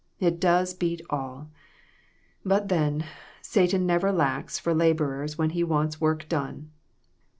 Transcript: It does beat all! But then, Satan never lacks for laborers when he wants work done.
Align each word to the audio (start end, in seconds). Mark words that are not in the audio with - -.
It 0.19 0.39
does 0.39 0.73
beat 0.73 0.99
all! 1.11 1.51
But 2.43 2.69
then, 2.69 3.05
Satan 3.43 3.85
never 3.85 4.11
lacks 4.11 4.57
for 4.57 4.73
laborers 4.73 5.37
when 5.37 5.51
he 5.51 5.63
wants 5.63 6.01
work 6.01 6.27
done. 6.27 6.71